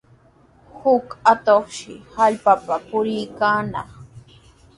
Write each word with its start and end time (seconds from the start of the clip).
Huk 0.77 1.07
atuqshi 1.31 1.93
hallqapa 2.15 2.75
puriykaanaq. 2.87 3.89